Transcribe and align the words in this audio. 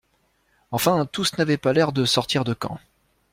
Enfin, 0.71 1.05
tous 1.05 1.37
n’avaient 1.37 1.59
pas 1.59 1.73
l’air 1.73 1.91
de 1.91 2.05
sortir 2.05 2.43
de 2.43 2.55
camps 2.55 2.79